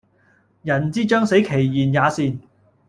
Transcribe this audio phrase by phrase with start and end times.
[0.63, 2.39] 人之將死其言也善